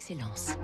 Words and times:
d'excellence. 0.00 0.56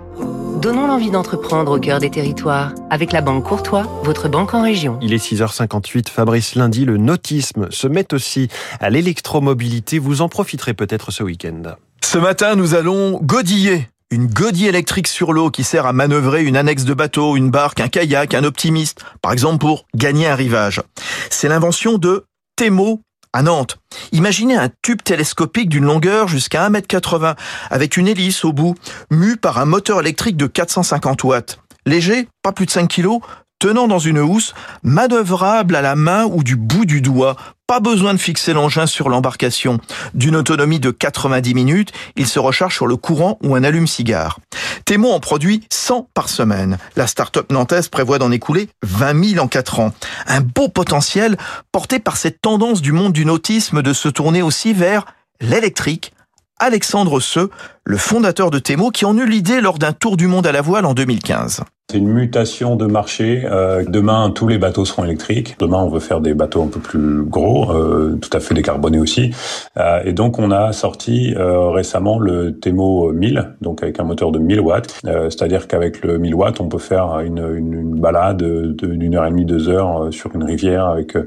Donnons 0.61 0.87
l'envie 0.87 1.11
d'entreprendre 1.11 1.77
au 1.77 1.79
cœur 1.79 1.99
des 1.99 2.09
territoires 2.09 2.73
avec 2.89 3.11
la 3.11 3.21
Banque 3.21 3.43
Courtois, 3.43 3.83
votre 4.03 4.29
banque 4.29 4.53
en 4.53 4.63
région. 4.63 4.97
Il 5.01 5.13
est 5.13 5.23
6h58, 5.23 6.09
Fabrice 6.09 6.55
Lundi, 6.55 6.85
le 6.85 6.97
nautisme 6.97 7.67
se 7.69 7.87
met 7.87 8.13
aussi 8.13 8.47
à 8.79 8.89
l'électromobilité. 8.89 9.99
Vous 9.99 10.21
en 10.21 10.29
profiterez 10.29 10.73
peut-être 10.73 11.11
ce 11.11 11.23
week-end. 11.23 11.75
Ce 12.03 12.17
matin, 12.17 12.55
nous 12.55 12.73
allons 12.73 13.19
godiller. 13.21 13.87
Une 14.09 14.27
godille 14.27 14.67
électrique 14.67 15.07
sur 15.07 15.33
l'eau 15.33 15.51
qui 15.51 15.63
sert 15.63 15.85
à 15.85 15.93
manœuvrer 15.93 16.43
une 16.43 16.55
annexe 16.55 16.85
de 16.85 16.93
bateau, 16.93 17.35
une 17.35 17.51
barque, 17.51 17.81
un 17.81 17.89
kayak, 17.89 18.33
un 18.33 18.45
optimiste, 18.45 19.03
par 19.21 19.33
exemple 19.33 19.59
pour 19.59 19.85
gagner 19.95 20.27
un 20.27 20.35
rivage. 20.35 20.81
C'est 21.29 21.49
l'invention 21.49 21.97
de 21.97 22.25
Temo 22.55 23.01
à 23.37 23.43
Nantes. 23.43 23.77
Imaginez 24.13 24.55
un 24.55 24.69
tube 24.81 25.03
télescopique 25.03 25.69
d'une 25.69 25.85
longueur 25.85 26.27
jusqu'à 26.27 26.67
1m80 26.67 27.35
avec 27.69 27.95
une 27.95 28.07
hélice 28.07 28.43
au 28.43 28.51
bout, 28.51 28.73
mue 29.11 29.37
par 29.37 29.59
un 29.59 29.65
moteur 29.65 29.99
électrique 30.01 30.37
de 30.37 30.47
450 30.47 31.23
watts. 31.23 31.59
Léger, 31.85 32.27
pas 32.41 32.51
plus 32.51 32.65
de 32.65 32.71
5 32.71 32.87
kg, 32.87 33.19
tenant 33.59 33.87
dans 33.87 33.99
une 33.99 34.19
housse, 34.19 34.53
manœuvrable 34.83 35.75
à 35.75 35.81
la 35.81 35.95
main 35.95 36.25
ou 36.25 36.43
du 36.43 36.55
bout 36.55 36.85
du 36.85 37.01
doigt. 37.01 37.35
Pas 37.65 37.79
besoin 37.79 38.13
de 38.13 38.19
fixer 38.19 38.53
l'engin 38.53 38.85
sur 38.85 39.09
l'embarcation. 39.09 39.79
D'une 40.13 40.35
autonomie 40.35 40.79
de 40.79 40.91
90 40.91 41.53
minutes, 41.53 41.91
il 42.15 42.27
se 42.27 42.39
recharge 42.39 42.75
sur 42.75 42.87
le 42.87 42.95
courant 42.95 43.37
ou 43.43 43.55
un 43.55 43.63
allume-cigare. 43.63 44.39
Temo 44.85 45.11
en 45.11 45.19
produit 45.19 45.65
100 45.69 46.09
par 46.13 46.29
semaine. 46.29 46.77
La 46.95 47.07
start-up 47.07 47.51
nantaise 47.51 47.89
prévoit 47.89 48.19
d'en 48.19 48.31
écouler 48.31 48.69
20 48.83 49.31
000 49.31 49.43
en 49.43 49.47
4 49.49 49.81
ans. 49.81 49.91
Un 50.27 50.39
beau 50.39 50.69
potentiel 50.69 51.37
porté 51.73 51.99
par 51.99 52.15
cette 52.15 52.39
tendance 52.39 52.81
du 52.81 52.93
monde 52.93 53.11
du 53.11 53.25
nautisme 53.25 53.81
de 53.81 53.91
se 53.91 54.07
tourner 54.07 54.41
aussi 54.41 54.73
vers 54.73 55.05
l'électrique. 55.41 56.13
Alexandre 56.59 57.19
Seux, 57.19 57.51
le 57.87 57.95
fondateur 57.95 58.51
de 58.51 58.59
Temo, 58.59 58.91
qui 58.91 59.05
en 59.05 59.17
eut 59.17 59.25
l'idée 59.25 59.61
lors 59.61 59.79
d'un 59.79 59.93
tour 59.93 60.17
du 60.17 60.27
monde 60.27 60.45
à 60.45 60.51
la 60.51 60.61
voile 60.61 60.85
en 60.85 60.93
2015. 60.93 61.61
C'est 61.89 61.99
une 61.99 62.09
mutation 62.09 62.75
de 62.75 62.85
marché. 62.85 63.43
Euh, 63.45 63.85
demain, 63.87 64.29
tous 64.31 64.45
les 64.45 64.57
bateaux 64.57 64.83
seront 64.83 65.05
électriques. 65.05 65.55
Demain, 65.57 65.77
on 65.77 65.87
veut 65.87 66.01
faire 66.01 66.19
des 66.19 66.33
bateaux 66.33 66.61
un 66.61 66.67
peu 66.67 66.81
plus 66.81 67.23
gros, 67.23 67.71
euh, 67.71 68.19
tout 68.21 68.29
à 68.33 68.41
fait 68.41 68.53
décarbonés 68.53 68.99
aussi. 68.99 69.31
Euh, 69.77 70.01
et 70.03 70.11
donc, 70.11 70.37
on 70.37 70.51
a 70.51 70.73
sorti 70.73 71.33
récemment 71.37 72.19
le 72.19 72.59
Temo 72.59 73.13
1000, 73.13 73.55
donc 73.61 73.83
avec 73.83 74.01
un 74.01 74.03
moteur 74.03 74.33
de 74.33 74.39
1000 74.39 74.59
watts. 74.59 74.99
C'est-à-dire 75.05 75.69
qu'avec 75.69 76.03
le 76.03 76.17
1000 76.17 76.35
watts, 76.35 76.59
on 76.59 76.67
peut 76.67 76.77
faire 76.77 77.21
une, 77.21 77.37
une, 77.37 77.73
une 77.73 78.01
balade 78.01 78.43
d'une 78.43 79.15
heure 79.15 79.25
et 79.25 79.29
demie, 79.29 79.45
deux 79.45 79.69
heures 79.69 80.09
sur 80.11 80.35
une 80.35 80.43
rivière 80.43 80.87
avec 80.87 81.17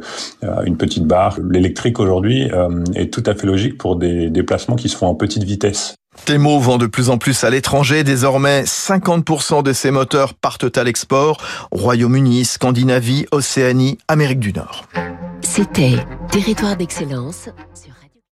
une 0.66 0.76
petite 0.76 1.06
barre. 1.06 1.38
L'électrique 1.42 1.98
aujourd'hui 2.00 2.50
est 2.94 3.10
tout 3.10 3.22
à 3.24 3.34
fait 3.34 3.46
logique 3.46 3.78
pour 3.78 3.96
des 3.96 4.28
déplacements 4.28 4.76
qui 4.76 4.90
se 4.90 4.96
font 4.98 5.06
en 5.06 5.14
petite 5.14 5.44
vitesse. 5.44 5.94
Temo 6.24 6.58
vend 6.60 6.78
de 6.78 6.86
plus 6.86 7.10
en 7.10 7.18
plus 7.18 7.44
à 7.44 7.50
l'étranger. 7.50 8.04
Désormais, 8.04 8.62
50% 8.62 9.62
de 9.62 9.72
ses 9.72 9.90
moteurs 9.90 10.34
partent 10.34 10.76
à 10.76 10.84
l'export. 10.84 11.38
Royaume-Uni, 11.72 12.44
Scandinavie, 12.44 13.26
Océanie, 13.30 13.98
Amérique 14.08 14.40
du 14.40 14.52
Nord. 14.52 14.84
C'était 15.42 15.96
Territoire 16.30 16.76
d'excellence 16.76 17.48
sur 17.74 17.92